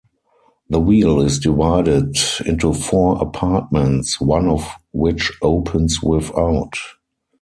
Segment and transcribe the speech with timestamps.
[0.71, 2.17] The wheel is divided
[2.47, 6.73] into four apartments, one of which opens without.